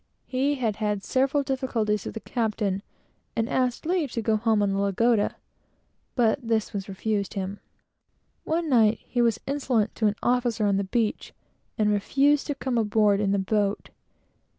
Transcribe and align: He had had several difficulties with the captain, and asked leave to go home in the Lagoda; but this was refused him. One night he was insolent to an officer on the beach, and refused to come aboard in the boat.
He 0.25 0.55
had 0.55 0.77
had 0.77 1.03
several 1.03 1.43
difficulties 1.43 2.05
with 2.05 2.15
the 2.15 2.21
captain, 2.21 2.81
and 3.35 3.47
asked 3.47 3.85
leave 3.85 4.11
to 4.13 4.21
go 4.23 4.35
home 4.35 4.63
in 4.63 4.71
the 4.71 4.79
Lagoda; 4.79 5.35
but 6.15 6.39
this 6.41 6.73
was 6.73 6.89
refused 6.89 7.35
him. 7.35 7.59
One 8.43 8.67
night 8.67 8.97
he 9.03 9.21
was 9.21 9.39
insolent 9.45 9.93
to 9.97 10.07
an 10.07 10.15
officer 10.23 10.65
on 10.65 10.77
the 10.77 10.85
beach, 10.85 11.33
and 11.77 11.91
refused 11.91 12.47
to 12.47 12.55
come 12.55 12.79
aboard 12.79 13.19
in 13.19 13.31
the 13.31 13.37
boat. 13.37 13.91